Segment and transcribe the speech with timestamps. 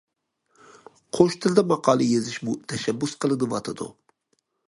[1.17, 3.91] قوش تىلدا ماقالە يېزىشمۇ تەشەببۇس قىلىنىۋاتىدۇ.